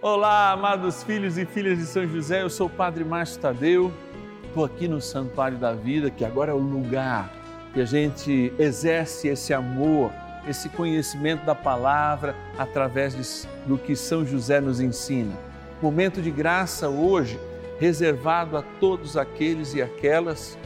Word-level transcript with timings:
Olá, 0.00 0.52
amados 0.52 1.02
filhos 1.02 1.36
e 1.38 1.44
filhas 1.44 1.76
de 1.76 1.84
São 1.84 2.06
José, 2.06 2.42
eu 2.42 2.48
sou 2.48 2.68
o 2.68 2.70
Padre 2.70 3.02
Márcio 3.02 3.40
Tadeu, 3.40 3.92
estou 4.46 4.64
aqui 4.64 4.86
no 4.86 5.00
Santuário 5.00 5.58
da 5.58 5.72
Vida, 5.72 6.08
que 6.08 6.24
agora 6.24 6.52
é 6.52 6.54
o 6.54 6.58
lugar 6.58 7.32
que 7.74 7.80
a 7.80 7.84
gente 7.84 8.52
exerce 8.60 9.26
esse 9.26 9.52
amor, 9.52 10.12
esse 10.46 10.68
conhecimento 10.68 11.44
da 11.44 11.54
palavra 11.54 12.36
através 12.56 13.48
do 13.66 13.76
que 13.76 13.96
São 13.96 14.24
José 14.24 14.60
nos 14.60 14.78
ensina. 14.78 15.36
Momento 15.82 16.22
de 16.22 16.30
graça 16.30 16.88
hoje, 16.88 17.36
reservado 17.80 18.56
a 18.56 18.62
todos 18.78 19.16
aqueles 19.16 19.74
e 19.74 19.82
aquelas 19.82 20.56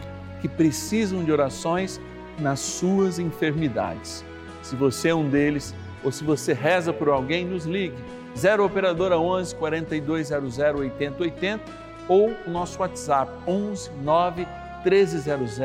que 0.42 0.48
precisam 0.48 1.24
de 1.24 1.32
orações 1.32 1.98
nas 2.38 2.60
suas 2.60 3.18
enfermidades. 3.18 4.22
Se 4.60 4.76
você 4.76 5.08
é 5.08 5.14
um 5.14 5.30
deles, 5.30 5.74
ou 6.04 6.12
se 6.12 6.22
você 6.22 6.52
reza 6.52 6.92
por 6.92 7.08
alguém, 7.08 7.46
nos 7.46 7.64
ligue 7.64 7.96
0 8.36 8.64
Operadora 8.64 9.18
11 9.18 9.54
4200 9.56 10.58
8080 10.58 11.62
ou 12.08 12.34
o 12.46 12.50
nosso 12.50 12.80
WhatsApp 12.80 13.30
11 13.46 13.90
9 14.02 14.46
1300 14.84 15.58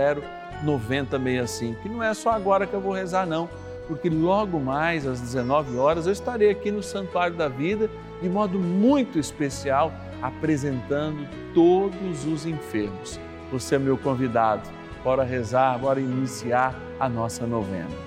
9065. 0.64 1.82
Que 1.82 1.90
não 1.90 2.02
é 2.02 2.14
só 2.14 2.32
agora 2.32 2.66
que 2.66 2.74
eu 2.74 2.82
vou 2.82 2.94
rezar, 2.94 3.26
não, 3.26 3.50
porque 3.88 4.10
logo 4.10 4.60
mais 4.60 5.06
às 5.06 5.22
19 5.22 5.78
horas 5.78 6.06
eu 6.06 6.14
estarei 6.14 6.50
aqui 6.50 6.72
no 6.72 6.84
Santuário 6.84 7.36
da 7.36 7.48
Vida 7.48 7.90
de 8.22 8.30
modo 8.30 8.58
muito 8.60 9.20
especial 9.20 9.94
apresentando 10.22 11.28
todos 11.54 12.26
os 12.26 12.46
enfermos. 12.46 13.20
Você 13.52 13.76
é 13.76 13.80
meu 13.80 13.98
convidado. 13.98 14.68
Bora 15.04 15.24
rezar, 15.24 15.78
bora 15.78 16.00
iniciar 16.00 16.76
a 17.00 17.08
nossa 17.08 17.46
novena. 17.46 18.07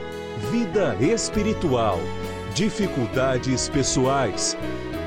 vida 0.49 0.95
espiritual, 0.99 1.99
dificuldades 2.55 3.69
pessoais, 3.69 4.57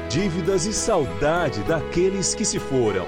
dívidas 0.08 0.64
e 0.64 0.72
saudade 0.72 1.60
daqueles 1.64 2.34
que 2.34 2.44
se 2.44 2.60
foram. 2.60 3.04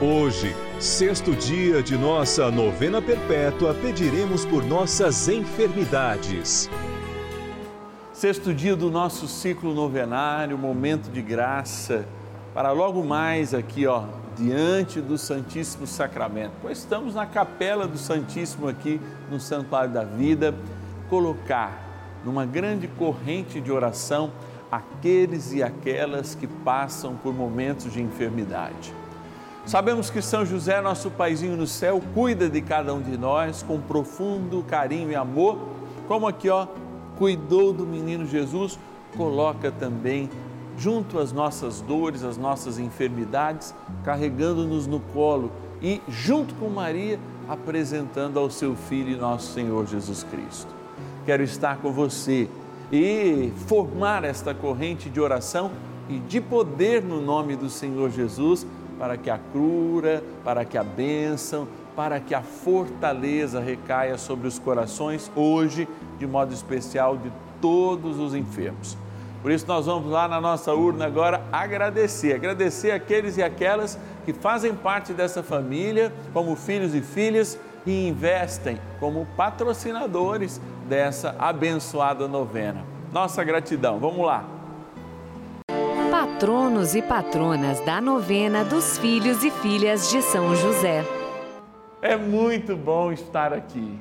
Hoje, 0.00 0.54
sexto 0.78 1.32
dia 1.32 1.82
de 1.82 1.96
nossa 1.96 2.50
novena 2.50 3.00
perpétua, 3.00 3.74
pediremos 3.74 4.44
por 4.44 4.64
nossas 4.64 5.28
enfermidades. 5.28 6.68
Sexto 8.12 8.52
dia 8.52 8.76
do 8.76 8.90
nosso 8.90 9.26
ciclo 9.26 9.72
novenário, 9.74 10.58
momento 10.58 11.10
de 11.10 11.22
graça, 11.22 12.04
para 12.52 12.70
logo 12.70 13.02
mais 13.02 13.54
aqui, 13.54 13.86
ó, 13.86 14.04
diante 14.36 15.00
do 15.00 15.16
Santíssimo 15.16 15.86
Sacramento. 15.86 16.52
Pois 16.60 16.78
estamos 16.78 17.14
na 17.14 17.24
capela 17.24 17.86
do 17.86 17.96
Santíssimo 17.96 18.68
aqui 18.68 19.00
no 19.30 19.40
Santuário 19.40 19.92
da 19.92 20.04
Vida 20.04 20.54
colocar 21.10 21.90
numa 22.24 22.46
grande 22.46 22.86
corrente 22.86 23.60
de 23.60 23.72
oração 23.72 24.30
aqueles 24.70 25.52
e 25.52 25.62
aquelas 25.62 26.34
que 26.34 26.46
passam 26.46 27.16
por 27.16 27.34
momentos 27.34 27.92
de 27.92 28.00
enfermidade. 28.00 28.94
Sabemos 29.66 30.08
que 30.08 30.22
São 30.22 30.46
José, 30.46 30.80
nosso 30.80 31.10
paizinho 31.10 31.56
no 31.56 31.66
céu, 31.66 32.00
cuida 32.14 32.48
de 32.48 32.62
cada 32.62 32.94
um 32.94 33.02
de 33.02 33.18
nós 33.18 33.62
com 33.62 33.80
profundo 33.80 34.62
carinho 34.62 35.10
e 35.10 35.14
amor, 35.14 35.58
como 36.06 36.26
aqui, 36.26 36.48
ó, 36.48 36.66
cuidou 37.18 37.72
do 37.72 37.84
menino 37.84 38.24
Jesus, 38.24 38.78
coloca 39.16 39.70
também 39.70 40.30
junto 40.78 41.18
às 41.18 41.32
nossas 41.32 41.80
dores, 41.80 42.22
às 42.22 42.38
nossas 42.38 42.78
enfermidades, 42.78 43.74
carregando-nos 44.02 44.86
no 44.86 45.00
colo 45.00 45.52
e 45.82 46.00
junto 46.08 46.54
com 46.54 46.70
Maria, 46.70 47.18
apresentando 47.48 48.38
ao 48.38 48.48
seu 48.50 48.74
filho 48.74 49.18
nosso 49.18 49.52
Senhor 49.52 49.86
Jesus 49.86 50.24
Cristo 50.24 50.79
quero 51.24 51.42
estar 51.42 51.78
com 51.78 51.92
você 51.92 52.48
e 52.92 53.52
formar 53.66 54.24
esta 54.24 54.54
corrente 54.54 55.08
de 55.08 55.20
oração 55.20 55.70
e 56.08 56.18
de 56.18 56.40
poder 56.40 57.02
no 57.02 57.20
nome 57.20 57.56
do 57.56 57.70
Senhor 57.70 58.10
Jesus 58.10 58.66
para 58.98 59.16
que 59.16 59.30
a 59.30 59.38
cura, 59.38 60.22
para 60.44 60.64
que 60.64 60.76
a 60.76 60.84
bênção, 60.84 61.66
para 61.96 62.20
que 62.20 62.34
a 62.34 62.42
fortaleza 62.42 63.60
recaia 63.60 64.18
sobre 64.18 64.46
os 64.46 64.58
corações 64.58 65.30
hoje, 65.34 65.88
de 66.18 66.26
modo 66.26 66.52
especial, 66.52 67.16
de 67.16 67.32
todos 67.60 68.18
os 68.18 68.34
enfermos. 68.34 68.98
Por 69.40 69.50
isso, 69.50 69.66
nós 69.66 69.86
vamos 69.86 70.10
lá 70.10 70.28
na 70.28 70.38
nossa 70.38 70.74
urna 70.74 71.06
agora 71.06 71.42
agradecer, 71.50 72.34
agradecer 72.34 72.90
aqueles 72.90 73.38
e 73.38 73.42
aquelas 73.42 73.98
que 74.26 74.34
fazem 74.34 74.74
parte 74.74 75.14
dessa 75.14 75.42
família, 75.42 76.12
como 76.34 76.54
filhos 76.54 76.94
e 76.94 77.00
filhas 77.00 77.58
e 77.86 78.08
investem 78.08 78.78
como 78.98 79.26
patrocinadores 79.36 80.60
dessa 80.90 81.36
abençoada 81.38 82.26
novena. 82.26 82.84
Nossa 83.12 83.44
gratidão, 83.44 84.00
vamos 84.00 84.26
lá. 84.26 84.44
Patronos 86.10 86.96
e 86.96 87.00
patronas 87.00 87.78
da 87.86 88.00
novena 88.00 88.64
dos 88.64 88.98
filhos 88.98 89.44
e 89.44 89.52
filhas 89.52 90.10
de 90.10 90.20
São 90.20 90.52
José. 90.56 91.04
É 92.02 92.16
muito 92.16 92.76
bom 92.76 93.12
estar 93.12 93.52
aqui. 93.52 94.00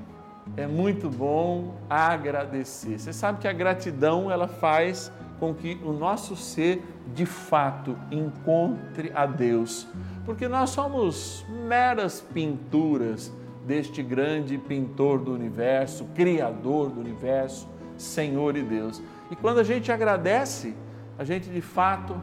É 0.57 0.65
muito 0.65 1.09
bom 1.09 1.75
agradecer. 1.87 2.97
Você 2.97 3.13
sabe 3.13 3.37
que 3.37 3.47
a 3.47 3.53
gratidão 3.53 4.31
ela 4.31 4.47
faz 4.47 5.11
com 5.39 5.53
que 5.53 5.79
o 5.83 5.93
nosso 5.93 6.35
ser 6.35 6.83
de 7.13 7.27
fato 7.27 7.95
encontre 8.09 9.11
a 9.13 9.27
Deus, 9.27 9.87
porque 10.25 10.47
nós 10.47 10.71
somos 10.71 11.45
meras 11.67 12.19
pinturas 12.19 13.31
deste 13.69 14.01
grande 14.01 14.57
pintor 14.57 15.19
do 15.19 15.31
universo, 15.31 16.03
criador 16.15 16.89
do 16.89 16.99
universo, 16.99 17.69
Senhor 17.95 18.57
e 18.57 18.63
Deus. 18.63 18.99
E 19.29 19.35
quando 19.35 19.59
a 19.59 19.63
gente 19.63 19.91
agradece, 19.91 20.75
a 21.19 21.23
gente 21.23 21.51
de 21.51 21.61
fato 21.61 22.19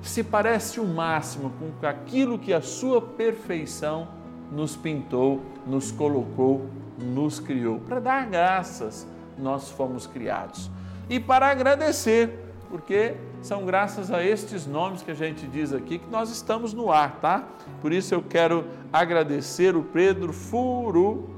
se 0.00 0.24
parece 0.24 0.80
o 0.80 0.86
máximo 0.86 1.52
com 1.58 1.86
aquilo 1.86 2.38
que 2.38 2.50
a 2.50 2.62
sua 2.62 2.98
perfeição 2.98 4.08
nos 4.50 4.74
pintou, 4.74 5.42
nos 5.66 5.92
colocou, 5.92 6.66
nos 6.98 7.38
criou. 7.38 7.78
Para 7.80 8.00
dar 8.00 8.26
graças, 8.26 9.06
nós 9.36 9.68
fomos 9.68 10.06
criados. 10.06 10.70
E 11.10 11.20
para 11.20 11.50
agradecer, 11.50 12.38
porque 12.70 13.14
são 13.42 13.64
graças 13.64 14.10
a 14.10 14.24
estes 14.24 14.66
nomes 14.66 15.02
que 15.02 15.10
a 15.10 15.14
gente 15.14 15.46
diz 15.46 15.72
aqui 15.72 15.98
que 15.98 16.10
nós 16.10 16.30
estamos 16.30 16.72
no 16.72 16.90
ar, 16.90 17.18
tá? 17.20 17.48
Por 17.80 17.92
isso 17.92 18.14
eu 18.14 18.22
quero 18.22 18.64
agradecer 18.92 19.76
o 19.76 19.82
Pedro 19.82 20.32
Furu 20.32 21.30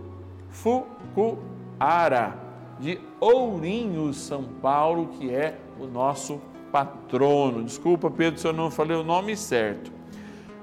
Fucuara, 0.50 2.37
de 2.78 2.99
Ourinho, 3.20 4.12
São 4.14 4.44
Paulo, 4.44 5.08
que 5.19 5.31
é 5.31 5.58
o 5.78 5.87
nosso 5.87 6.40
patrono. 6.73 7.64
Desculpa, 7.64 8.11
Pedro, 8.11 8.40
se 8.40 8.46
eu 8.46 8.52
não 8.52 8.70
falei 8.70 8.96
o 8.96 9.02
nome 9.02 9.37
certo. 9.37 9.90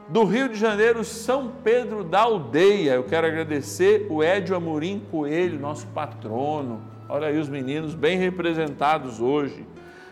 do 0.10 0.24
Rio 0.24 0.50
de 0.50 0.56
Janeiro, 0.56 1.04
São 1.04 1.51
Pedro 1.63 2.04
da 2.04 2.21
Aldeia. 2.21 2.94
Eu 2.94 3.04
quero 3.04 3.25
agradecer 3.25 4.06
o 4.10 4.24
Edio 4.24 4.56
Amorim 4.56 5.01
Coelho, 5.12 5.60
nosso 5.60 5.88
patrono. 5.88 6.81
Olha 7.07 7.27
aí 7.27 7.38
os 7.38 7.50
meninos 7.50 7.95
bem 7.95 8.18
representados 8.18 9.19
hoje. 9.19 9.65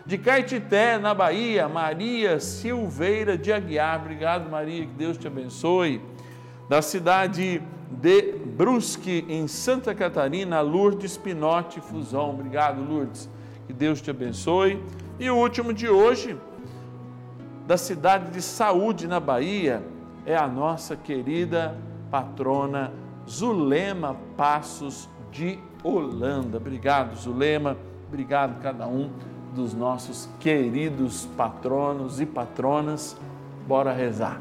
De 0.04 0.18
Caetité, 0.18 0.98
na 0.98 1.14
Bahia, 1.14 1.68
Maria 1.68 2.40
Silveira 2.40 3.38
de 3.38 3.52
Aguiar. 3.52 4.00
Obrigado, 4.00 4.50
Maria, 4.50 4.84
que 4.84 4.92
Deus 4.94 5.16
te 5.16 5.28
abençoe. 5.28 6.00
Da 6.68 6.82
cidade 6.82 7.62
de 7.88 8.32
Brusque, 8.56 9.24
em 9.28 9.46
Santa 9.46 9.94
Catarina, 9.94 10.60
Lourdes 10.60 11.16
Pinote 11.16 11.80
Fusão. 11.80 12.30
Obrigado, 12.30 12.82
Lourdes. 12.82 13.30
Que 13.68 13.72
Deus 13.72 14.00
te 14.00 14.10
abençoe. 14.10 14.82
E 15.20 15.30
o 15.30 15.36
último 15.36 15.72
de 15.72 15.88
hoje, 15.88 16.36
da 17.68 17.76
cidade 17.76 18.32
de 18.32 18.42
Saúde, 18.42 19.06
na 19.06 19.20
Bahia, 19.20 19.84
é 20.26 20.34
a 20.34 20.48
nossa 20.48 20.96
querida 20.96 21.76
patrona 22.10 22.92
Zulema 23.28 24.16
Passos 24.36 25.08
de 25.30 25.60
Holanda. 25.84 26.56
Obrigado, 26.56 27.14
Zulema. 27.16 27.76
Obrigado 28.08 28.60
cada 28.60 28.88
um 28.88 29.08
dos 29.52 29.74
nossos 29.74 30.28
queridos 30.40 31.26
patronos 31.36 32.20
e 32.20 32.26
patronas. 32.26 33.16
Bora 33.66 33.92
rezar. 33.92 34.40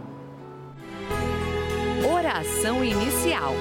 Oração 2.11 2.83
inicial. 2.83 3.53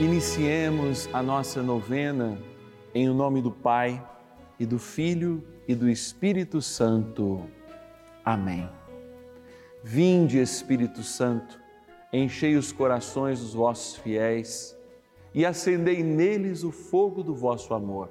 Iniciemos 0.00 1.08
a 1.12 1.22
nossa 1.22 1.62
novena 1.62 2.38
em 2.94 3.08
nome 3.08 3.40
do 3.40 3.50
Pai 3.50 4.04
e 4.58 4.66
do 4.66 4.78
Filho 4.78 5.42
e 5.66 5.74
do 5.74 5.88
Espírito 5.88 6.60
Santo. 6.60 7.46
Amém. 8.24 8.68
Vinde, 9.82 10.38
Espírito 10.38 11.02
Santo, 11.02 11.58
enchei 12.12 12.56
os 12.56 12.70
corações 12.70 13.40
dos 13.40 13.54
vossos 13.54 13.96
fiéis 13.96 14.76
e 15.34 15.46
acendei 15.46 16.02
neles 16.02 16.62
o 16.62 16.70
fogo 16.70 17.22
do 17.22 17.34
vosso 17.34 17.74
amor. 17.74 18.10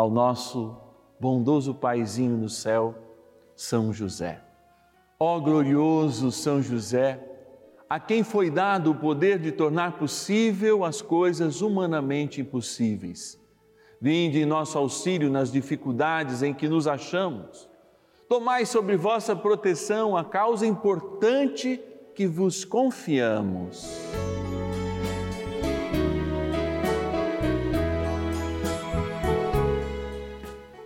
ao 0.00 0.10
nosso 0.10 0.74
bondoso 1.20 1.74
Paizinho 1.74 2.34
no 2.34 2.48
céu, 2.48 2.94
São 3.54 3.92
José. 3.92 4.40
Ó 5.18 5.38
glorioso 5.38 6.32
São 6.32 6.62
José, 6.62 7.22
a 7.86 8.00
quem 8.00 8.22
foi 8.22 8.50
dado 8.50 8.92
o 8.92 8.94
poder 8.94 9.38
de 9.38 9.52
tornar 9.52 9.98
possível 9.98 10.86
as 10.86 11.02
coisas 11.02 11.60
humanamente 11.60 12.40
impossíveis. 12.40 13.38
Vinde 14.00 14.40
em 14.40 14.46
nosso 14.46 14.78
auxílio 14.78 15.28
nas 15.28 15.52
dificuldades 15.52 16.42
em 16.42 16.54
que 16.54 16.66
nos 16.66 16.86
achamos 16.86 17.68
Tomai 18.26 18.64
sobre 18.64 18.96
vossa 18.96 19.34
proteção 19.34 20.16
a 20.16 20.24
causa 20.24 20.64
importante 20.64 21.80
que 22.14 22.28
vos 22.28 22.64
confiamos. 22.64 23.84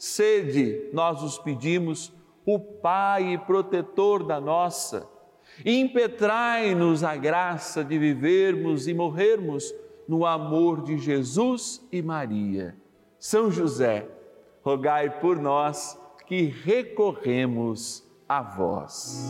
sede, 0.00 0.88
nós 0.94 1.22
os 1.22 1.38
pedimos, 1.38 2.10
o 2.46 2.58
Pai 2.58 3.34
e 3.34 3.38
protetor 3.38 4.24
da 4.24 4.40
nossa, 4.40 5.06
impetrai-nos 5.64 7.04
a 7.04 7.14
graça 7.16 7.84
de 7.84 7.98
vivermos 7.98 8.88
e 8.88 8.94
morrermos 8.94 9.74
no 10.08 10.24
amor 10.24 10.82
de 10.82 10.96
Jesus 10.96 11.86
e 11.92 12.00
Maria. 12.00 12.74
São 13.18 13.50
José, 13.50 14.08
rogai 14.62 15.20
por 15.20 15.36
nós 15.36 16.00
que 16.26 16.44
recorremos 16.44 18.02
a 18.26 18.40
vós. 18.40 19.28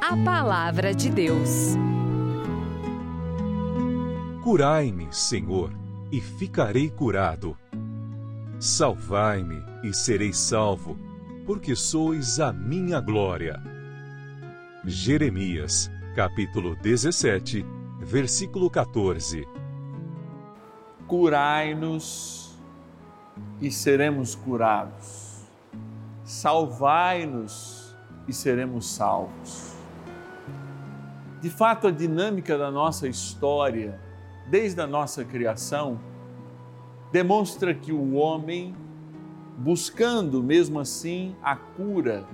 A 0.00 0.16
Palavra 0.24 0.94
de 0.94 1.10
Deus. 1.10 1.76
Curai-me, 4.42 5.12
Senhor, 5.12 5.79
e 6.10 6.20
ficarei 6.20 6.90
curado. 6.90 7.56
Salvai-me 8.58 9.62
e 9.82 9.92
serei 9.94 10.32
salvo, 10.32 10.98
porque 11.46 11.74
sois 11.74 12.38
a 12.40 12.52
minha 12.52 13.00
glória. 13.00 13.60
Jeremias, 14.84 15.90
capítulo 16.14 16.76
17, 16.76 17.64
versículo 18.00 18.70
14 18.70 19.46
curai-nos 21.10 22.56
e 23.60 23.68
seremos 23.68 24.36
curados. 24.36 25.40
Salvai-nos 26.22 27.96
e 28.28 28.32
seremos 28.32 28.88
salvos. 28.94 29.74
De 31.40 31.50
fato, 31.50 31.88
a 31.88 31.90
dinâmica 31.90 32.56
da 32.56 32.70
nossa 32.70 33.08
história, 33.08 33.98
desde 34.50 34.80
a 34.80 34.86
nossa 34.86 35.24
criação, 35.24 35.98
demonstra 37.12 37.72
que 37.72 37.92
o 37.92 38.14
homem, 38.14 38.74
buscando 39.56 40.42
mesmo 40.42 40.80
assim 40.80 41.36
a 41.40 41.54
cura, 41.54 42.26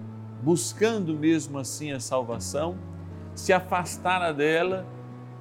buscando 0.43 1.15
mesmo 1.15 1.59
assim 1.59 1.93
a 1.93 2.01
salvação, 2.01 2.79
se 3.35 3.53
afastara 3.53 4.33
dela 4.33 4.87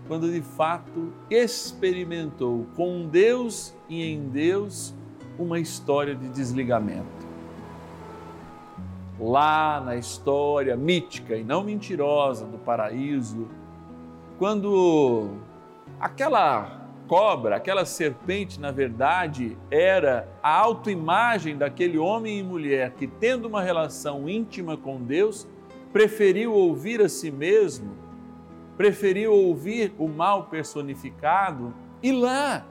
quando 0.08 0.32
de 0.32 0.42
fato 0.42 1.14
experimentou 1.30 2.66
com 2.76 3.08
Deus 3.08 3.74
e 3.90 4.04
em 4.04 4.28
Deus 4.30 4.94
uma 5.40 5.60
história 5.60 6.14
de 6.14 6.28
desligamento. 6.30 7.26
Lá 9.20 9.82
na 9.82 9.96
história 9.96 10.76
mítica 10.76 11.36
e 11.36 11.44
não 11.44 11.64
mentirosa 11.64 12.46
do 12.46 12.58
paraíso, 12.58 13.48
quando 14.38 15.40
aquela 16.06 16.82
cobra, 17.08 17.56
aquela 17.56 17.86
serpente, 17.86 18.60
na 18.60 18.72
verdade, 18.72 19.58
era 19.70 20.28
a 20.42 20.56
autoimagem 20.58 21.58
daquele 21.58 21.98
homem 21.98 22.40
e 22.40 22.44
mulher 22.44 22.92
que, 22.92 23.06
tendo 23.08 23.48
uma 23.48 23.62
relação 23.62 24.28
íntima 24.28 24.76
com 24.76 25.02
Deus, 25.02 25.48
preferiu 25.94 26.54
ouvir 26.54 27.02
a 27.02 27.10
si 27.10 27.30
mesmo 27.30 28.06
preferiu 28.78 29.34
ouvir 29.34 29.94
o 29.98 30.08
mal 30.08 30.46
personificado. 30.46 31.74
E 32.02 32.12
lá, 32.12 32.66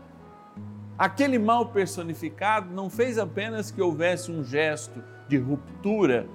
aquele 0.98 1.38
mal 1.38 1.66
personificado 1.66 2.72
não 2.72 2.88
fez 2.90 3.18
apenas 3.18 3.70
que 3.70 3.82
houvesse 3.82 4.30
um 4.30 4.44
gesto 4.44 5.02
de 5.28 5.38
ruptura, 5.38 6.28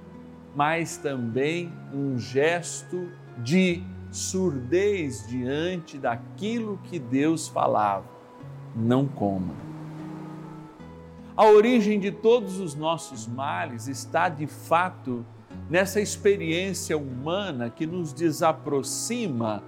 mas 0.56 0.98
também 0.98 1.72
um 1.94 2.18
gesto 2.18 3.12
de 3.38 3.84
surdez 4.12 5.28
diante 5.28 5.98
daquilo 5.98 6.80
que 6.84 6.98
Deus 7.00 7.48
falava. 7.48 8.06
Não 8.76 9.06
coma. 9.06 9.54
A 11.36 11.46
origem 11.46 12.00
de 12.00 12.12
todos 12.12 12.60
os 12.60 12.76
nossos 12.76 13.28
males 13.28 13.88
está 13.88 14.28
de 14.28 14.46
fato 14.46 15.26
nessa 15.70 16.02
experiência 16.02 16.98
humana 16.98 17.70
que 17.70 17.86
nos 17.86 18.12
desaproxima 18.12 19.64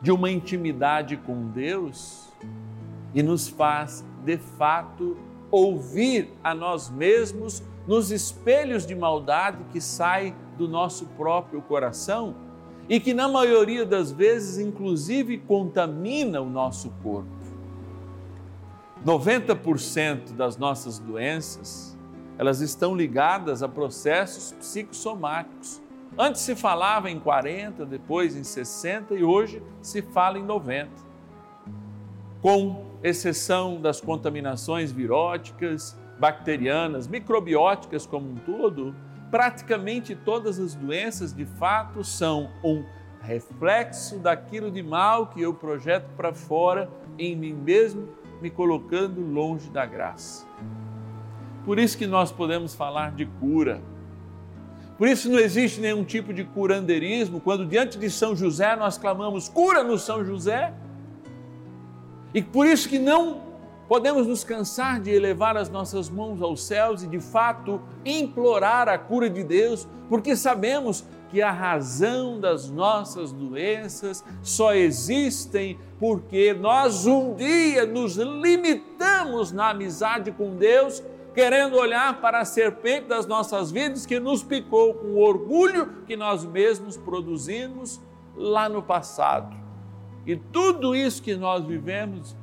de 0.00 0.12
uma 0.12 0.30
intimidade 0.30 1.16
com 1.16 1.48
Deus 1.48 2.28
e 3.14 3.22
nos 3.22 3.48
faz, 3.48 4.04
de 4.24 4.36
fato, 4.36 5.16
ouvir 5.50 6.32
a 6.44 6.54
nós 6.54 6.88
mesmos 6.88 7.62
nos 7.86 8.10
espelhos 8.10 8.86
de 8.86 8.94
maldade 8.94 9.64
que 9.72 9.80
sai 9.80 10.36
do 10.56 10.68
nosso 10.68 11.06
próprio 11.06 11.62
coração 11.62 12.47
e 12.88 12.98
que, 12.98 13.12
na 13.12 13.28
maioria 13.28 13.84
das 13.84 14.10
vezes, 14.10 14.58
inclusive, 14.58 15.38
contamina 15.38 16.40
o 16.40 16.48
nosso 16.48 16.90
corpo. 17.02 17.28
90% 19.04 20.32
das 20.32 20.56
nossas 20.56 20.98
doenças, 20.98 21.96
elas 22.38 22.60
estão 22.60 22.96
ligadas 22.96 23.62
a 23.62 23.68
processos 23.68 24.52
psicossomáticos. 24.52 25.80
Antes 26.16 26.40
se 26.40 26.56
falava 26.56 27.10
em 27.10 27.20
40, 27.20 27.84
depois 27.84 28.34
em 28.36 28.42
60 28.42 29.14
e 29.14 29.22
hoje 29.22 29.62
se 29.82 30.00
fala 30.02 30.38
em 30.38 30.44
90. 30.44 30.90
Com 32.40 32.86
exceção 33.02 33.80
das 33.80 34.00
contaminações 34.00 34.90
viróticas, 34.90 35.96
bacterianas, 36.18 37.06
microbióticas 37.06 38.06
como 38.06 38.30
um 38.30 38.34
todo, 38.36 38.94
praticamente 39.30 40.14
todas 40.14 40.58
as 40.58 40.74
doenças 40.74 41.32
de 41.32 41.44
fato 41.44 42.02
são 42.02 42.50
um 42.62 42.84
reflexo 43.20 44.18
daquilo 44.18 44.70
de 44.70 44.82
mal 44.82 45.26
que 45.26 45.40
eu 45.40 45.52
projeto 45.52 46.08
para 46.16 46.32
fora 46.32 46.90
em 47.18 47.36
mim 47.36 47.52
mesmo, 47.52 48.08
me 48.40 48.48
colocando 48.48 49.20
longe 49.20 49.68
da 49.70 49.84
graça. 49.84 50.46
Por 51.64 51.78
isso 51.78 51.98
que 51.98 52.06
nós 52.06 52.32
podemos 52.32 52.74
falar 52.74 53.12
de 53.12 53.26
cura. 53.26 53.82
Por 54.96 55.06
isso 55.06 55.30
não 55.30 55.38
existe 55.38 55.80
nenhum 55.80 56.04
tipo 56.04 56.32
de 56.32 56.44
curandeirismo 56.44 57.40
quando 57.40 57.66
diante 57.66 57.98
de 57.98 58.10
São 58.10 58.34
José 58.34 58.74
nós 58.74 58.96
clamamos 58.96 59.48
cura 59.48 59.82
no 59.82 59.98
São 59.98 60.24
José. 60.24 60.72
E 62.32 62.42
por 62.42 62.66
isso 62.66 62.88
que 62.88 62.98
não 62.98 63.47
podemos 63.88 64.26
nos 64.26 64.44
cansar 64.44 65.00
de 65.00 65.10
elevar 65.10 65.56
as 65.56 65.70
nossas 65.70 66.10
mãos 66.10 66.42
aos 66.42 66.62
céus 66.62 67.02
e, 67.02 67.06
de 67.06 67.18
fato, 67.18 67.80
implorar 68.04 68.88
a 68.88 68.98
cura 68.98 69.30
de 69.30 69.42
Deus, 69.42 69.88
porque 70.08 70.36
sabemos 70.36 71.04
que 71.30 71.40
a 71.40 71.50
razão 71.50 72.38
das 72.38 72.70
nossas 72.70 73.32
doenças 73.32 74.24
só 74.42 74.74
existem 74.74 75.78
porque 75.98 76.54
nós 76.54 77.06
um 77.06 77.34
dia 77.34 77.86
nos 77.86 78.16
limitamos 78.16 79.52
na 79.52 79.70
amizade 79.70 80.32
com 80.32 80.56
Deus, 80.56 81.02
querendo 81.34 81.76
olhar 81.76 82.20
para 82.20 82.40
a 82.40 82.44
serpente 82.44 83.06
das 83.06 83.26
nossas 83.26 83.70
vidas 83.70 84.06
que 84.06 84.18
nos 84.18 84.42
picou 84.42 84.94
com 84.94 85.08
o 85.08 85.18
orgulho 85.18 86.04
que 86.06 86.16
nós 86.16 86.44
mesmos 86.44 86.96
produzimos 86.96 88.00
lá 88.34 88.68
no 88.68 88.82
passado. 88.82 89.56
E 90.26 90.36
tudo 90.36 90.94
isso 90.94 91.22
que 91.22 91.34
nós 91.34 91.64
vivemos 91.64 92.36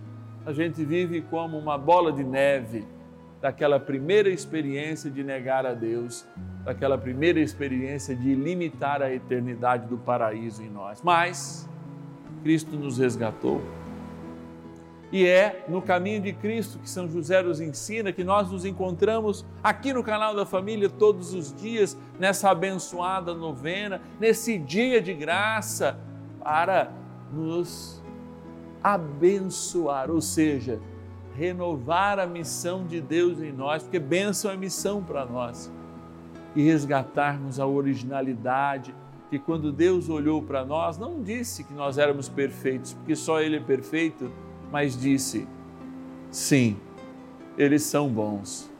a 0.45 0.53
gente 0.53 0.83
vive 0.85 1.21
como 1.21 1.57
uma 1.57 1.77
bola 1.77 2.11
de 2.11 2.23
neve 2.23 2.85
daquela 3.41 3.79
primeira 3.79 4.29
experiência 4.29 5.09
de 5.09 5.23
negar 5.23 5.65
a 5.65 5.73
Deus, 5.73 6.25
daquela 6.63 6.97
primeira 6.97 7.39
experiência 7.39 8.15
de 8.15 8.33
limitar 8.33 9.01
a 9.01 9.11
eternidade 9.11 9.87
do 9.87 9.97
paraíso 9.97 10.63
em 10.63 10.69
nós. 10.69 11.01
Mas 11.03 11.69
Cristo 12.43 12.75
nos 12.75 12.97
resgatou. 12.97 13.61
E 15.11 15.25
é 15.25 15.65
no 15.67 15.81
caminho 15.81 16.21
de 16.21 16.33
Cristo 16.33 16.79
que 16.79 16.89
São 16.89 17.07
José 17.07 17.41
nos 17.41 17.59
ensina 17.61 18.11
que 18.11 18.23
nós 18.23 18.51
nos 18.51 18.65
encontramos 18.65 19.45
aqui 19.63 19.93
no 19.93 20.03
canal 20.03 20.35
da 20.35 20.45
família 20.45 20.89
todos 20.89 21.33
os 21.33 21.55
dias, 21.55 21.97
nessa 22.19 22.49
abençoada 22.49 23.33
novena, 23.33 24.01
nesse 24.19 24.57
dia 24.57 25.01
de 25.01 25.13
graça, 25.13 25.97
para 26.43 26.91
nos 27.31 28.03
abençoar, 28.85 30.11
ou 30.11 30.21
seja, 30.21 30.79
renovar 31.35 32.19
a 32.19 32.27
missão 32.27 32.85
de 32.85 33.01
Deus 33.01 33.41
em 33.41 33.51
nós, 33.51 33.81
porque 33.81 33.97
bênção 33.97 34.51
é 34.51 34.55
missão 34.55 35.03
para 35.03 35.25
nós, 35.25 35.71
e 36.55 36.61
resgatarmos 36.61 37.59
a 37.59 37.65
originalidade, 37.65 38.93
que 39.31 39.39
quando 39.39 39.71
Deus 39.71 40.07
olhou 40.07 40.39
para 40.39 40.63
nós, 40.63 40.99
não 40.99 41.23
disse 41.23 41.63
que 41.63 41.73
nós 41.73 41.97
éramos 41.97 42.29
perfeitos, 42.29 42.93
porque 42.93 43.15
só 43.15 43.41
Ele 43.41 43.57
é 43.57 43.59
perfeito, 43.59 44.31
mas 44.71 44.95
disse: 44.95 45.47
sim, 46.29 46.77
eles 47.57 47.81
são 47.81 48.07
bons. 48.07 48.71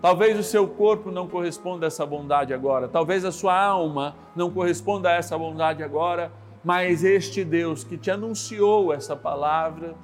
Talvez 0.00 0.38
o 0.38 0.42
seu 0.42 0.66
corpo 0.66 1.10
não 1.10 1.28
corresponda 1.28 1.84
a 1.84 1.88
essa 1.88 2.06
bondade 2.06 2.54
agora, 2.54 2.88
talvez 2.88 3.26
a 3.26 3.30
sua 3.30 3.62
alma 3.62 4.16
não 4.34 4.50
corresponda 4.50 5.10
a 5.10 5.12
essa 5.12 5.36
bondade 5.36 5.82
agora, 5.82 6.32
mas 6.62 7.02
este 7.04 7.44
Deus 7.44 7.84
que 7.84 7.96
te 7.96 8.10
anunciou 8.10 8.92
essa 8.92 9.16
palavra, 9.16 9.94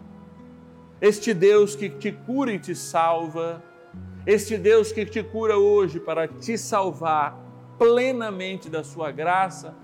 este 1.01 1.35
Deus 1.35 1.77
que 1.77 1.89
te 1.89 2.11
cura 2.11 2.53
e 2.53 2.59
te 2.59 2.75
salva, 2.75 3.63
este 4.27 4.57
Deus 4.57 4.91
que 4.91 5.05
te 5.05 5.23
cura 5.23 5.59
hoje 5.59 6.01
para 6.01 6.27
te 6.27 6.57
salvar 6.57 7.39
plenamente 7.79 8.71
da 8.71 8.83
sua 8.83 9.11
graça, 9.13 9.75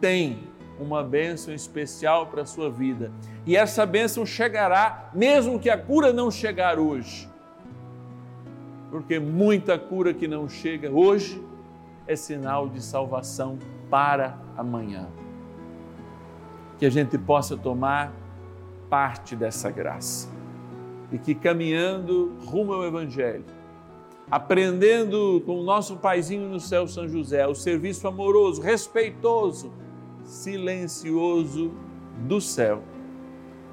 tem 0.00 0.50
uma 0.78 1.02
bênção 1.02 1.54
especial 1.54 2.26
para 2.26 2.42
a 2.42 2.46
sua 2.46 2.70
vida. 2.70 3.10
E 3.46 3.56
essa 3.56 3.86
bênção 3.86 4.26
chegará, 4.26 5.10
mesmo 5.14 5.58
que 5.58 5.70
a 5.70 5.78
cura 5.78 6.12
não 6.12 6.30
chegar 6.30 6.78
hoje. 6.78 7.28
Porque 8.90 9.18
muita 9.18 9.78
cura 9.78 10.12
que 10.12 10.28
não 10.28 10.48
chega 10.48 10.90
hoje 10.90 11.42
é 12.06 12.14
sinal 12.14 12.68
de 12.68 12.82
salvação 12.82 13.58
para 13.88 14.38
amanhã 14.56 15.08
que 16.82 16.86
a 16.86 16.90
gente 16.90 17.16
possa 17.16 17.56
tomar 17.56 18.12
parte 18.90 19.36
dessa 19.36 19.70
graça 19.70 20.28
e 21.12 21.16
que 21.16 21.32
caminhando 21.32 22.36
rumo 22.44 22.72
ao 22.72 22.84
Evangelho, 22.84 23.44
aprendendo 24.28 25.40
com 25.46 25.60
o 25.60 25.62
nosso 25.62 25.98
paizinho 25.98 26.48
no 26.48 26.58
céu, 26.58 26.88
São 26.88 27.06
José, 27.06 27.46
o 27.46 27.54
serviço 27.54 28.08
amoroso, 28.08 28.60
respeitoso, 28.60 29.72
silencioso 30.24 31.70
do 32.26 32.40
céu, 32.40 32.82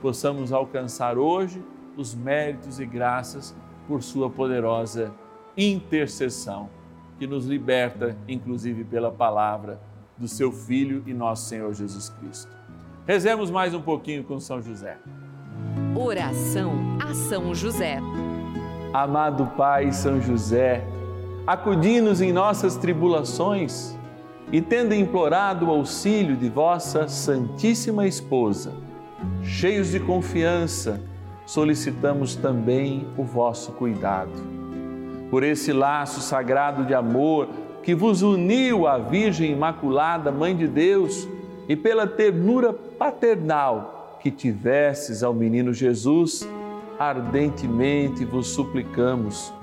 possamos 0.04 0.54
alcançar 0.54 1.18
hoje 1.18 1.64
os 1.98 2.14
méritos 2.14 2.80
e 2.80 2.86
graças 2.86 3.56
por 3.88 4.04
Sua 4.04 4.30
poderosa 4.30 5.12
intercessão, 5.58 6.70
que 7.18 7.26
nos 7.26 7.48
liberta, 7.48 8.16
inclusive 8.28 8.84
pela 8.84 9.12
palavra 9.12 9.82
do 10.16 10.28
Seu 10.28 10.52
Filho 10.52 11.02
e 11.08 11.14
nosso 11.16 11.50
Senhor 11.50 11.74
Jesus 11.74 12.10
Cristo. 12.10 12.59
Rezemos 13.08 13.50
mais 13.50 13.74
um 13.74 13.82
pouquinho 13.82 14.24
com 14.24 14.40
São 14.40 14.62
José. 14.62 14.98
Oração 15.96 16.74
a 17.04 17.14
São 17.14 17.54
José. 17.56 18.00
Amado 18.94 19.48
Pai 19.58 19.92
São 19.92 20.22
José, 20.22 20.84
acudi-nos 21.46 22.22
em 22.22 22.32
nossas 22.32 22.76
tribulações 22.76 23.98
e, 24.52 24.62
tendo 24.62 24.94
implorado 24.94 25.68
o 25.68 25.72
auxílio 25.72 26.36
de 26.36 26.50
vossa 26.50 27.08
Santíssima 27.08 28.08
Esposa, 28.08 28.74
cheios 29.44 29.92
de 29.92 30.00
confiança, 30.00 31.02
solicitamos 31.46 32.36
também 32.36 33.08
o 33.18 33.24
vosso 33.24 33.72
cuidado. 33.74 34.32
Por 35.30 35.44
esse 35.44 35.72
laço 35.72 36.22
sagrado 36.22 36.86
de 36.86 36.94
amor 36.94 37.48
que 37.84 37.94
vos 37.94 38.22
uniu 38.22 38.88
à 38.88 38.98
Virgem 38.98 39.52
Imaculada, 39.52 40.32
Mãe 40.32 40.56
de 40.56 40.68
Deus, 40.68 41.28
e 41.70 41.76
pela 41.76 42.08
ternura 42.08 42.74
paternal 42.74 44.18
que 44.20 44.32
tivesses 44.32 45.22
ao 45.22 45.36
menino 45.36 45.72
Jesus, 45.72 46.50
ardentemente 46.98 48.26
vos 48.26 48.48
suplicamos 48.48 49.54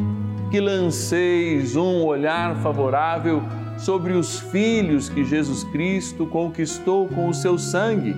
que 0.49 0.61
lanceis 0.61 1.75
um 1.75 2.05
olhar 2.05 2.55
favorável 2.63 3.43
sobre 3.77 4.13
os 4.13 4.39
filhos 4.39 5.09
que 5.09 5.25
Jesus 5.25 5.65
Cristo 5.65 6.27
conquistou 6.27 7.09
com 7.09 7.29
o 7.29 7.35
seu 7.35 7.59
sangue 7.59 8.15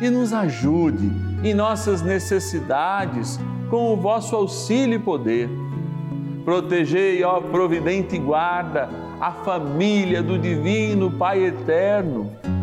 e 0.00 0.10
nos 0.10 0.32
ajude 0.32 1.08
em 1.44 1.54
nossas 1.54 2.02
necessidades 2.02 3.38
com 3.70 3.92
o 3.92 3.96
vosso 3.96 4.34
auxílio 4.34 4.96
e 4.96 4.98
poder. 4.98 5.48
Protegei, 6.44 7.22
ó 7.22 7.40
providente 7.40 8.18
guarda, 8.18 8.90
a 9.20 9.30
família 9.30 10.20
do 10.20 10.36
Divino 10.36 11.08
Pai 11.08 11.44
Eterno 11.44 12.32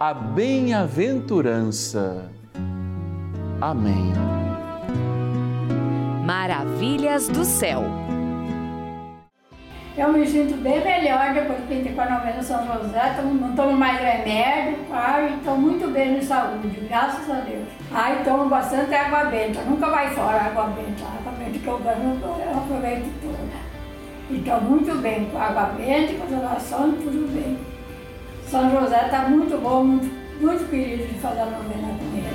a 0.00 0.12
bem-aventurança. 0.14 2.30
Amém. 3.60 4.12
Maravilhas 6.24 7.28
do 7.28 7.44
céu. 7.44 7.84
Eu 9.98 10.10
me 10.14 10.26
sinto 10.26 10.56
bem 10.62 10.82
melhor 10.82 11.34
depois 11.34 11.58
que 11.68 11.74
entrei 11.74 11.92
com 11.94 12.00
a 12.00 12.08
novena 12.08 12.42
São 12.42 12.64
José, 12.66 13.12
tomo- 13.14 13.34
não 13.34 13.54
tomo 13.54 13.72
mais 13.76 14.00
remédio, 14.00 14.78
ai, 14.90 15.34
estou 15.36 15.58
muito 15.58 15.86
bem 15.92 16.18
de 16.18 16.24
saúde, 16.24 16.68
graças 16.88 17.28
a 17.28 17.40
Deus. 17.40 17.68
Ai, 17.92 18.22
tomo 18.24 18.48
bastante 18.48 18.94
água 18.94 19.24
benta, 19.24 19.60
nunca 19.64 19.90
vai 19.90 20.08
fora 20.14 20.38
a 20.38 20.46
água 20.46 20.64
benta, 20.68 21.04
a 21.04 21.08
água 21.18 21.32
benta 21.38 21.58
que 21.58 21.66
eu 21.66 21.78
ganho, 21.78 22.18
eu 22.22 22.58
aproveito 22.58 23.12
toda. 23.20 23.60
E 24.30 24.36
estou 24.38 24.60
muito 24.62 24.94
bem 25.02 25.26
com 25.26 25.36
a 25.36 25.42
água 25.48 25.64
benta, 25.76 26.14
com 26.14 26.24
as 26.24 26.32
orações, 26.42 26.94
tudo 27.02 27.28
bem. 27.34 27.58
São 28.50 28.68
José 28.68 29.04
está 29.04 29.28
muito 29.28 29.56
bom, 29.58 29.84
muito, 29.84 30.12
muito 30.40 30.68
querido 30.68 31.06
de 31.06 31.14
fazer 31.20 31.42
a 31.42 31.46
novena 31.46 31.96
com 31.96 32.04
ele. 32.16 32.26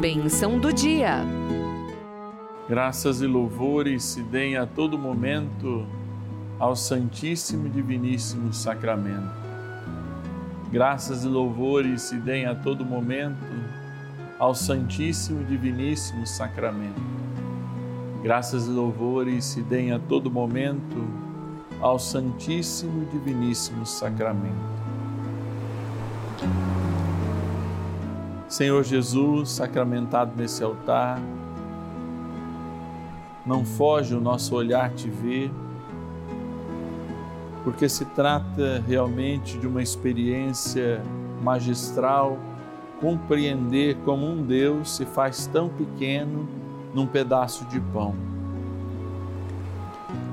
Bênção 0.00 0.60
do 0.60 0.72
dia. 0.72 1.24
Graças 2.68 3.20
e 3.20 3.26
louvores 3.26 4.04
se 4.04 4.22
deem 4.22 4.56
a 4.56 4.66
todo 4.66 4.96
momento 4.96 5.84
ao 6.60 6.76
Santíssimo 6.76 7.66
e 7.66 7.70
Diviníssimo 7.70 8.52
Sacramento. 8.52 9.34
Graças 10.70 11.24
e 11.24 11.28
louvores 11.28 12.02
se 12.02 12.14
deem 12.18 12.46
a 12.46 12.54
todo 12.54 12.84
momento 12.84 13.44
ao 14.38 14.54
Santíssimo 14.54 15.40
e 15.40 15.44
Diviníssimo 15.44 16.24
Sacramento. 16.24 17.17
Graças 18.22 18.66
e 18.66 18.70
louvores 18.70 19.44
se 19.44 19.62
deem 19.62 19.92
a 19.92 19.98
todo 19.98 20.28
momento 20.28 20.96
ao 21.80 22.00
Santíssimo 22.00 23.04
e 23.04 23.06
Diviníssimo 23.06 23.86
Sacramento. 23.86 24.78
Senhor 28.48 28.82
Jesus, 28.82 29.50
sacramentado 29.50 30.32
nesse 30.36 30.64
altar, 30.64 31.20
não 33.46 33.64
foge 33.64 34.16
o 34.16 34.20
nosso 34.20 34.56
olhar 34.56 34.90
te 34.94 35.08
ver, 35.08 35.52
porque 37.62 37.88
se 37.88 38.04
trata 38.04 38.82
realmente 38.86 39.56
de 39.58 39.66
uma 39.66 39.80
experiência 39.80 41.00
magistral 41.40 42.36
compreender 43.00 43.96
como 44.04 44.26
um 44.26 44.42
Deus 44.42 44.96
se 44.96 45.06
faz 45.06 45.46
tão 45.46 45.68
pequeno 45.68 46.48
num 46.94 47.06
pedaço 47.06 47.64
de 47.66 47.80
pão. 47.80 48.14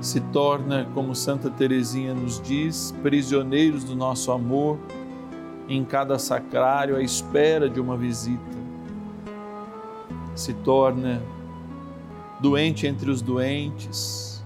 Se 0.00 0.20
torna, 0.20 0.86
como 0.94 1.14
Santa 1.14 1.50
Teresinha 1.50 2.14
nos 2.14 2.40
diz, 2.40 2.94
prisioneiros 3.02 3.84
do 3.84 3.94
nosso 3.94 4.30
amor 4.30 4.78
em 5.68 5.84
cada 5.84 6.18
sacrário 6.18 6.96
à 6.96 7.02
espera 7.02 7.68
de 7.68 7.80
uma 7.80 7.96
visita. 7.96 8.56
Se 10.34 10.52
torna 10.54 11.20
doente 12.40 12.86
entre 12.86 13.10
os 13.10 13.20
doentes, 13.20 14.44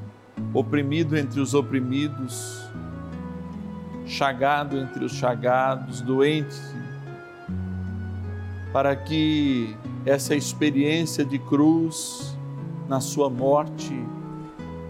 oprimido 0.54 1.16
entre 1.16 1.40
os 1.40 1.54
oprimidos, 1.54 2.60
chagado 4.06 4.78
entre 4.78 5.04
os 5.04 5.12
chagados, 5.12 6.00
doente, 6.00 6.56
para 8.72 8.94
que 8.94 9.76
essa 10.04 10.34
experiência 10.34 11.24
de 11.24 11.38
cruz 11.38 12.36
na 12.88 13.00
sua 13.00 13.28
morte 13.28 13.94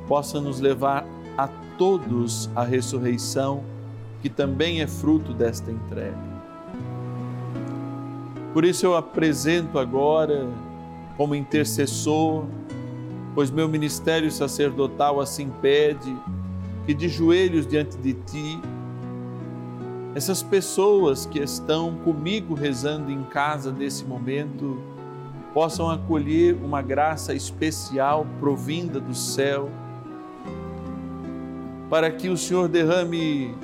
possa 0.07 0.40
nos 0.40 0.61
levar 0.61 1.05
a 1.37 1.49
todos 1.77 2.51
à 2.55 2.64
ressurreição, 2.64 3.62
que 4.23 4.29
também 4.29 4.81
é 4.81 4.87
fruto 4.87 5.33
desta 5.33 5.70
entrega. 5.70 6.31
Por 8.53 8.64
isso 8.64 8.85
eu 8.85 8.96
apresento 8.96 9.79
agora, 9.79 10.49
como 11.16 11.35
intercessor, 11.35 12.44
pois 13.35 13.51
meu 13.51 13.68
ministério 13.68 14.31
sacerdotal 14.31 15.20
assim 15.20 15.51
pede, 15.62 16.14
que 16.85 16.92
de 16.92 17.09
joelhos 17.09 17.66
diante 17.66 17.96
de 17.96 18.14
ti, 18.14 18.61
essas 20.14 20.42
pessoas 20.42 21.25
que 21.25 21.38
estão 21.38 21.94
comigo 22.05 22.55
rezando 22.55 23.12
em 23.12 23.23
casa 23.23 23.70
nesse 23.70 24.05
momento, 24.05 24.77
possam 25.53 25.91
acolher 25.91 26.55
uma 26.55 26.81
graça 26.81 27.35
especial 27.35 28.27
provinda 28.39 29.01
do 29.01 29.15
céu, 29.15 29.69
para 31.89 32.11
que 32.11 32.29
o 32.29 32.37
Senhor 32.37 32.69
derrame 32.69 33.55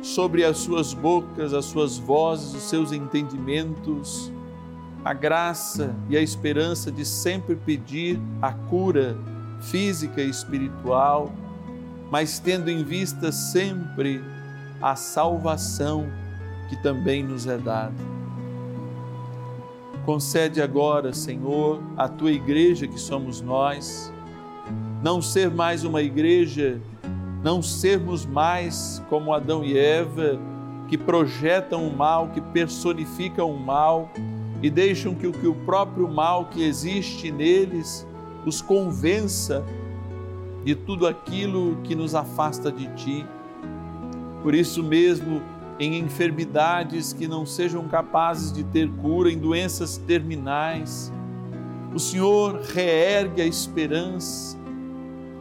sobre 0.00 0.44
as 0.44 0.58
suas 0.58 0.94
bocas, 0.94 1.52
as 1.52 1.66
suas 1.66 1.98
vozes, 1.98 2.54
os 2.54 2.62
seus 2.62 2.92
entendimentos, 2.92 4.32
a 5.04 5.12
graça 5.12 5.94
e 6.08 6.16
a 6.16 6.20
esperança 6.20 6.90
de 6.90 7.04
sempre 7.04 7.56
pedir 7.56 8.18
a 8.40 8.52
cura 8.52 9.16
física 9.60 10.22
e 10.22 10.30
espiritual, 10.30 11.32
mas 12.10 12.38
tendo 12.38 12.70
em 12.70 12.82
vista 12.82 13.30
sempre 13.32 14.22
a 14.80 14.96
salvação 14.96 16.06
que 16.68 16.76
também 16.82 17.22
nos 17.22 17.46
é 17.46 17.58
dada. 17.58 18.17
Concede 20.08 20.62
agora, 20.62 21.12
Senhor, 21.12 21.82
à 21.94 22.08
tua 22.08 22.32
igreja 22.32 22.88
que 22.88 22.98
somos 22.98 23.42
nós, 23.42 24.10
não 25.04 25.20
ser 25.20 25.50
mais 25.50 25.84
uma 25.84 26.00
igreja, 26.00 26.80
não 27.44 27.60
sermos 27.60 28.24
mais 28.24 29.04
como 29.10 29.34
Adão 29.34 29.62
e 29.62 29.76
Eva, 29.76 30.40
que 30.88 30.96
projetam 30.96 31.86
o 31.86 31.94
mal, 31.94 32.28
que 32.28 32.40
personificam 32.40 33.50
o 33.50 33.60
mal 33.60 34.10
e 34.62 34.70
deixam 34.70 35.14
que 35.14 35.30
que 35.30 35.46
o 35.46 35.54
próprio 35.54 36.08
mal 36.08 36.46
que 36.46 36.64
existe 36.64 37.30
neles 37.30 38.06
os 38.46 38.62
convença 38.62 39.62
de 40.64 40.74
tudo 40.74 41.06
aquilo 41.06 41.76
que 41.84 41.94
nos 41.94 42.14
afasta 42.14 42.72
de 42.72 42.86
ti. 42.94 43.26
Por 44.42 44.54
isso 44.54 44.82
mesmo, 44.82 45.42
em 45.78 45.98
enfermidades 45.98 47.12
que 47.12 47.28
não 47.28 47.46
sejam 47.46 47.86
capazes 47.88 48.52
de 48.52 48.64
ter 48.64 48.90
cura, 48.96 49.30
em 49.30 49.38
doenças 49.38 49.96
terminais, 49.96 51.12
o 51.94 51.98
Senhor 51.98 52.60
reergue 52.74 53.40
a 53.40 53.46
esperança, 53.46 54.58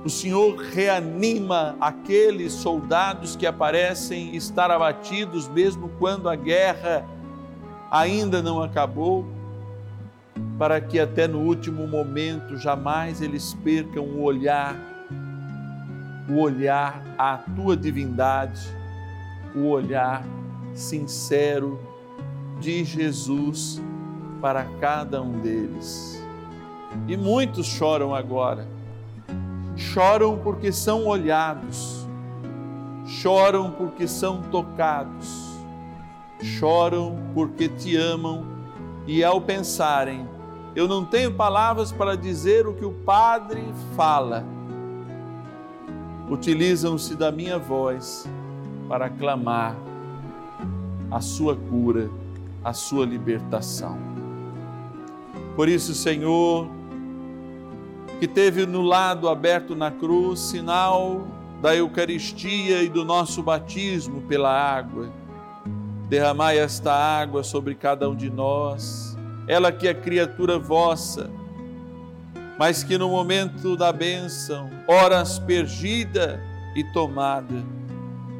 o 0.06 0.10
Senhor 0.10 0.56
reanima 0.56 1.76
aqueles 1.82 2.54
soldados 2.54 3.36
que 3.36 3.46
aparecem 3.46 4.36
estar 4.36 4.72
abatidos, 4.72 5.50
mesmo 5.50 5.90
quando 6.00 6.30
a 6.30 6.36
guerra 6.36 7.06
ainda 7.92 8.42
não 8.42 8.62
acabou, 8.62 9.26
para 10.58 10.80
que 10.80 11.00
até 11.00 11.28
no 11.28 11.40
último 11.40 11.88
momento 11.88 12.58
jamais 12.58 13.22
eles 13.22 13.54
percam 13.64 14.04
o 14.04 14.22
olhar, 14.22 14.76
o 16.30 16.40
olhar 16.40 17.04
à 17.18 17.38
tua 17.38 17.76
divindade, 17.76 18.77
o 19.58 19.68
olhar 19.68 20.24
sincero 20.74 21.80
de 22.60 22.84
Jesus 22.84 23.82
para 24.42 24.66
cada 24.80 25.22
um 25.22 25.40
deles. 25.40 26.24
E 27.08 27.18
muitos 27.18 27.66
choram 27.66 28.14
agora, 28.14 28.68
choram 29.76 30.38
porque 30.38 30.72
são 30.72 31.06
olhados, 31.06 32.08
choram 33.06 33.72
porque 33.72 34.08
são 34.08 34.42
tocados, 34.44 35.58
choram 36.42 37.18
porque 37.34 37.68
te 37.68 37.96
amam. 37.96 38.46
E 39.06 39.24
ao 39.24 39.40
pensarem, 39.40 40.28
eu 40.76 40.88
não 40.88 41.06
tenho 41.06 41.34
palavras 41.34 41.92
para 41.92 42.16
dizer 42.16 42.68
o 42.68 42.74
que 42.74 42.86
o 42.86 42.92
Padre 42.92 43.64
fala, 43.96 44.44
utilizam-se 46.30 47.16
da 47.16 47.32
minha 47.32 47.58
voz 47.58 48.28
para 48.88 49.10
clamar 49.10 49.76
a 51.12 51.22
sua 51.22 51.56
cura, 51.56 52.10
a 52.64 52.74
sua 52.74 53.06
libertação. 53.06 53.98
Por 55.56 55.68
isso, 55.68 55.94
Senhor, 55.94 56.68
que 58.20 58.28
teve 58.28 58.66
no 58.66 58.82
lado 58.82 59.30
aberto 59.30 59.76
na 59.76 59.92
cruz 59.92 60.40
sinal 60.40 61.28
da 61.62 61.76
Eucaristia 61.76 62.84
e 62.84 62.90
do 62.90 63.04
nosso 63.04 63.42
batismo 63.42 64.22
pela 64.22 64.52
água, 64.52 65.10
derramai 66.08 66.58
esta 66.58 66.94
água 66.94 67.44
sobre 67.44 67.76
cada 67.76 68.10
um 68.10 68.16
de 68.16 68.30
nós, 68.30 69.18
ela 69.48 69.72
que 69.72 69.88
é 69.88 69.94
criatura 69.94 70.60
vossa, 70.60 71.30
mas 72.58 72.84
que 72.84 72.98
no 72.98 73.10
momento 73.10 73.76
da 73.76 73.92
bênção, 73.92 74.70
ora 74.88 75.20
aspergida 75.20 76.40
e 76.76 76.84
tomada. 76.92 77.64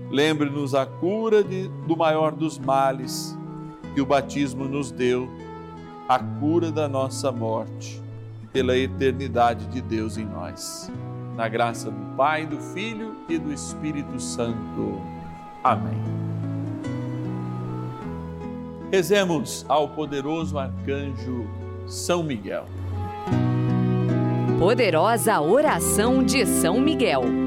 Lembre-nos 0.10 0.74
a 0.74 0.86
cura 0.86 1.44
de, 1.44 1.68
do 1.86 1.98
maior 1.98 2.32
dos 2.32 2.58
males 2.58 3.38
que 3.94 4.02
o 4.02 4.06
batismo 4.06 4.66
nos 4.66 4.92
deu, 4.92 5.30
a 6.08 6.20
cura 6.20 6.72
da 6.72 6.88
nossa 6.88 7.32
morte, 7.32 8.02
pela 8.54 8.78
eternidade 8.78 9.66
de 9.68 9.82
Deus 9.82 10.18
em 10.18 10.26
nós. 10.26 10.92
Na 11.36 11.48
graça 11.48 11.92
do 11.92 12.16
Pai, 12.16 12.46
do 12.46 12.58
Filho 12.58 13.16
e 13.28 13.38
do 13.38 13.52
Espírito 13.52 14.20
Santo. 14.20 15.02
Amém. 15.64 16.02
Rezemos 18.92 19.66
ao 19.68 19.90
poderoso 19.90 20.58
arcanjo 20.58 21.46
São 21.86 22.24
Miguel. 22.24 22.66
Poderosa 24.58 25.42
oração 25.42 26.24
de 26.24 26.46
São 26.46 26.80
Miguel. 26.80 27.47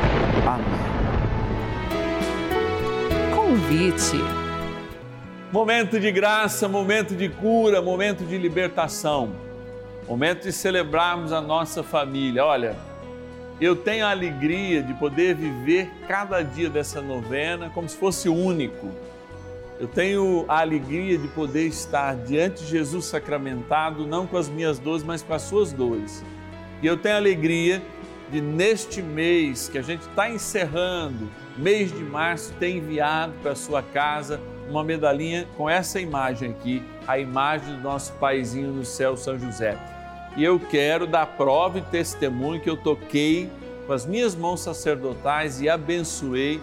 Amém. 0.51 0.65
Convite. 3.33 4.17
Momento 5.49 5.97
de 5.97 6.11
graça, 6.11 6.67
momento 6.67 7.15
de 7.15 7.29
cura, 7.29 7.81
momento 7.81 8.25
de 8.25 8.37
libertação, 8.37 9.31
momento 10.07 10.43
de 10.43 10.51
celebrarmos 10.51 11.31
a 11.31 11.39
nossa 11.39 11.83
família. 11.83 12.43
Olha, 12.45 12.75
eu 13.61 13.77
tenho 13.77 14.05
a 14.05 14.11
alegria 14.11 14.83
de 14.83 14.93
poder 14.93 15.35
viver 15.35 15.89
cada 16.07 16.41
dia 16.41 16.69
dessa 16.69 17.01
novena 17.01 17.69
como 17.69 17.87
se 17.87 17.95
fosse 17.95 18.27
único. 18.27 18.89
Eu 19.79 19.87
tenho 19.87 20.43
a 20.49 20.59
alegria 20.59 21.17
de 21.17 21.27
poder 21.29 21.67
estar 21.67 22.15
diante 22.15 22.63
de 22.63 22.69
Jesus 22.69 23.05
sacramentado, 23.05 24.05
não 24.05 24.27
com 24.27 24.37
as 24.37 24.49
minhas 24.49 24.79
dores, 24.79 25.03
mas 25.03 25.23
com 25.23 25.33
as 25.33 25.43
suas 25.43 25.71
dores. 25.71 26.23
E 26.81 26.87
eu 26.87 26.97
tenho 26.97 27.15
a 27.15 27.17
alegria 27.17 27.81
de, 28.31 28.41
neste 28.41 29.01
mês 29.01 29.67
que 29.67 29.77
a 29.77 29.81
gente 29.81 30.01
está 30.01 30.29
encerrando, 30.29 31.29
mês 31.57 31.91
de 31.91 32.03
março, 32.03 32.53
ter 32.59 32.69
enviado 32.69 33.33
para 33.41 33.55
sua 33.55 33.83
casa 33.83 34.39
uma 34.69 34.83
medalhinha 34.83 35.47
com 35.57 35.69
essa 35.69 35.99
imagem 35.99 36.51
aqui, 36.51 36.81
a 37.05 37.19
imagem 37.19 37.75
do 37.75 37.81
nosso 37.81 38.13
paizinho 38.13 38.71
no 38.71 38.85
céu, 38.85 39.17
São 39.17 39.37
José 39.37 39.77
e 40.35 40.43
eu 40.43 40.59
quero 40.59 41.05
dar 41.05 41.25
prova 41.25 41.79
e 41.79 41.81
testemunho 41.81 42.61
que 42.61 42.69
eu 42.69 42.77
toquei 42.77 43.49
com 43.85 43.93
as 43.93 44.05
minhas 44.05 44.35
mãos 44.35 44.61
sacerdotais 44.61 45.61
e 45.61 45.67
abençoei 45.67 46.61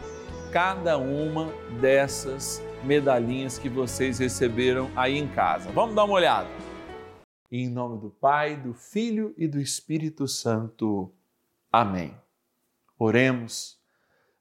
cada 0.51 0.97
uma 0.97 1.53
dessas 1.81 2.63
medalhinhas 2.83 3.59
que 3.59 3.69
vocês 3.69 4.19
receberam 4.19 4.91
aí 4.97 5.19
em 5.19 5.29
casa. 5.29 5.71
Vamos 5.73 5.95
dar 5.95 6.05
uma 6.05 6.15
olhada. 6.15 6.49
Em 7.51 7.69
nome 7.69 7.99
do 7.99 8.11
Pai, 8.11 8.57
do 8.57 8.73
Filho 8.73 9.35
e 9.37 9.47
do 9.47 9.61
Espírito 9.61 10.27
Santo. 10.27 11.13
Amém. 11.71 12.17
Oremos. 12.99 13.79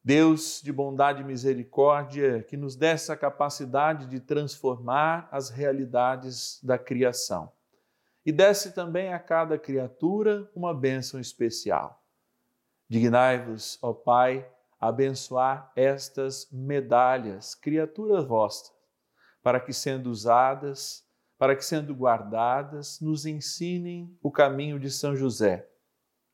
Deus 0.03 0.61
de 0.63 0.71
bondade 0.71 1.21
e 1.21 1.25
misericórdia, 1.25 2.41
que 2.43 2.55
nos 2.55 2.75
dê 2.75 2.87
essa 2.87 3.17
capacidade 3.17 4.07
de 4.07 4.21
transformar 4.21 5.27
as 5.31 5.49
realidades 5.49 6.63
da 6.63 6.77
criação 6.77 7.51
e 8.27 8.31
desce 8.33 8.73
também 8.73 9.13
a 9.13 9.19
cada 9.19 9.57
criatura 9.57 10.51
uma 10.53 10.73
bênção 10.73 11.17
especial. 11.17 12.03
Dignai-vos, 12.89 13.79
ó 13.81 13.93
Pai, 13.93 14.45
abençoar 14.77 15.71
estas 15.77 16.51
medalhas, 16.51 17.55
criaturas 17.55 18.25
vossas, 18.25 18.73
para 19.41 19.61
que, 19.61 19.71
sendo 19.71 20.09
usadas, 20.09 21.05
para 21.37 21.55
que, 21.55 21.63
sendo 21.63 21.95
guardadas, 21.95 22.99
nos 22.99 23.25
ensinem 23.25 24.13
o 24.21 24.29
caminho 24.29 24.77
de 24.77 24.91
São 24.91 25.15
José, 25.15 25.65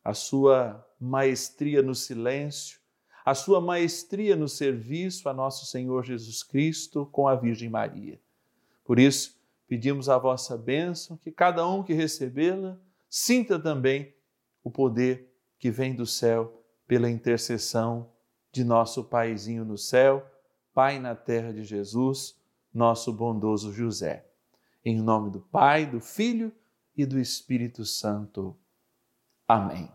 a 0.04 0.14
sua 0.14 0.86
maestria 1.00 1.82
no 1.82 1.96
silêncio, 1.96 2.80
a 3.26 3.34
sua 3.34 3.62
maestria 3.62 4.36
no 4.36 4.50
serviço 4.50 5.30
a 5.30 5.34
nosso 5.34 5.66
Senhor 5.66 6.04
Jesus 6.04 6.44
Cristo 6.44 7.06
com 7.06 7.28
a 7.28 7.36
Virgem 7.36 7.70
Maria. 7.70 8.20
Por 8.84 9.00
isso, 9.00 9.40
pedimos 9.68 10.10
a 10.10 10.18
vossa 10.18 10.58
bênção, 10.58 11.16
que 11.16 11.32
cada 11.32 11.66
um 11.68 11.84
que 11.84 11.94
recebê-la 11.94 12.78
sinta 13.10 13.58
também 13.58 14.14
o 14.64 14.70
poder 14.70 15.32
que 15.58 15.72
vem 15.72 15.96
do 15.96 16.06
céu 16.06 16.62
pela 16.86 17.10
intercessão 17.10 18.12
de 18.52 18.64
nosso 18.64 19.06
Paizinho 19.06 19.64
no 19.64 19.78
céu, 19.78 20.30
Pai 20.74 21.00
na 21.00 21.16
terra 21.16 21.54
de 21.54 21.64
Jesus, 21.64 22.36
nosso 22.74 23.14
bondoso 23.14 23.72
José. 23.72 24.28
Em 24.84 25.00
nome 25.00 25.30
do 25.30 25.40
Pai, 25.40 25.86
do 25.86 26.02
Filho 26.02 26.52
e 26.98 27.06
do 27.06 27.20
Espírito 27.20 27.86
Santo. 27.86 28.58
Amém. 29.48 29.90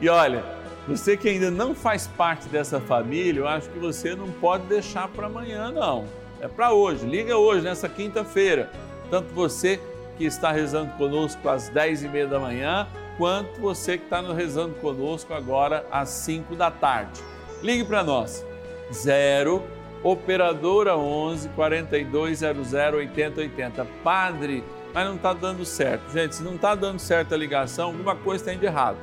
E 0.00 0.08
olha, 0.08 0.44
você 0.86 1.16
que 1.16 1.28
ainda 1.28 1.50
não 1.50 1.74
faz 1.74 2.06
parte 2.06 2.48
dessa 2.48 2.80
família, 2.80 3.40
eu 3.40 3.48
acho 3.48 3.68
que 3.70 3.78
você 3.78 4.14
não 4.14 4.30
pode 4.32 4.64
deixar 4.66 5.08
para 5.08 5.26
amanhã, 5.26 5.70
não 5.70 6.06
é 6.40 6.48
para 6.48 6.72
hoje. 6.72 7.06
Liga 7.06 7.36
hoje, 7.36 7.64
nessa 7.64 7.88
quinta-feira. 7.88 8.70
Tanto 9.10 9.32
você 9.34 9.80
que 10.16 10.24
está 10.24 10.50
rezando 10.50 10.92
conosco 10.94 11.48
às 11.48 11.68
10 11.68 12.04
e 12.04 12.08
meia 12.08 12.26
da 12.26 12.38
manhã, 12.38 12.86
quanto 13.16 13.60
você 13.60 13.98
que 13.98 14.04
está 14.04 14.20
rezando 14.20 14.74
conosco 14.76 15.32
agora 15.32 15.86
às 15.90 16.08
5 16.10 16.54
da 16.54 16.70
tarde. 16.70 17.20
Ligue 17.62 17.84
para 17.84 18.02
nós. 18.02 18.44
0 18.92 19.62
Operadora 20.02 20.96
11 20.96 21.48
4200 21.50 22.72
8080. 22.72 23.86
Padre, 24.04 24.62
mas 24.92 25.06
não 25.06 25.16
está 25.16 25.32
dando 25.32 25.64
certo. 25.64 26.10
Gente, 26.12 26.36
se 26.36 26.42
não 26.42 26.54
está 26.54 26.74
dando 26.74 26.98
certo 26.98 27.34
a 27.34 27.36
ligação, 27.36 27.86
alguma 27.86 28.16
coisa 28.16 28.44
tem 28.44 28.58
de 28.58 28.66
errado. 28.66 28.98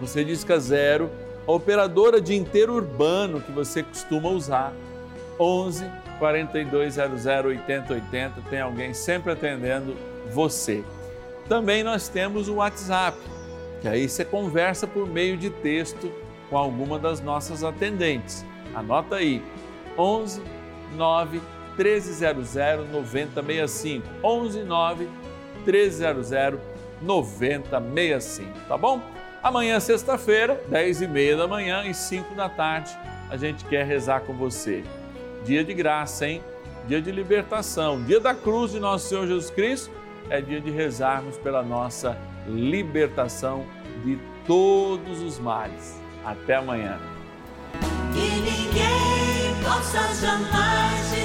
Você 0.00 0.24
que 0.24 0.52
é 0.52 0.58
zero, 0.58 1.10
a 1.46 1.52
operadora 1.52 2.20
de 2.20 2.34
inteiro 2.34 2.74
urbano 2.74 3.40
que 3.40 3.52
você 3.52 3.82
costuma 3.82 4.28
usar. 4.30 4.72
11 5.38 5.90
4200 6.18 7.26
8080, 7.26 8.42
tem 8.50 8.60
alguém 8.60 8.92
sempre 8.92 9.32
atendendo 9.32 9.96
você. 10.32 10.84
Também 11.48 11.82
nós 11.82 12.08
temos 12.08 12.48
o 12.48 12.56
WhatsApp, 12.56 13.16
que 13.80 13.88
aí 13.88 14.08
você 14.08 14.24
conversa 14.24 14.86
por 14.86 15.08
meio 15.08 15.36
de 15.36 15.48
texto 15.50 16.12
com 16.50 16.56
alguma 16.56 16.98
das 16.98 17.20
nossas 17.20 17.64
atendentes. 17.64 18.44
Anota 18.74 19.16
aí, 19.16 19.42
11 19.96 20.42
9 20.96 21.40
1300 21.82 22.88
9065. 22.90 24.06
11 24.22 24.62
9 24.62 25.08
1300 25.66 26.58
9065, 27.00 28.50
tá 28.68 28.76
bom? 28.76 29.00
Amanhã, 29.42 29.80
sexta-feira, 29.80 30.60
10 30.68 31.02
e 31.02 31.08
meia 31.08 31.36
da 31.36 31.48
manhã 31.48 31.84
e 31.86 31.94
5 31.94 32.34
da 32.34 32.48
tarde, 32.48 32.90
a 33.30 33.36
gente 33.38 33.64
quer 33.64 33.86
rezar 33.86 34.20
com 34.20 34.34
você 34.34 34.84
dia 35.44 35.64
de 35.64 35.74
graça, 35.74 36.26
hein? 36.26 36.42
Dia 36.86 37.00
de 37.00 37.10
libertação, 37.10 38.02
dia 38.02 38.20
da 38.20 38.34
cruz 38.34 38.72
de 38.72 38.80
nosso 38.80 39.08
Senhor 39.08 39.26
Jesus 39.26 39.50
Cristo, 39.50 39.90
é 40.28 40.40
dia 40.40 40.60
de 40.60 40.70
rezarmos 40.70 41.36
pela 41.38 41.62
nossa 41.62 42.16
libertação 42.46 43.64
de 44.04 44.18
todos 44.46 45.20
os 45.20 45.38
males. 45.38 46.00
Até 46.24 46.56
amanhã. 46.56 46.98
Que 48.12 48.40
ninguém 48.40 49.62
possa 49.62 50.14
jamais 50.14 51.19